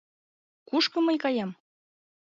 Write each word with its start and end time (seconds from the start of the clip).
—Кушко 0.69 0.97
мый 1.05 1.17
каем? 1.23 1.51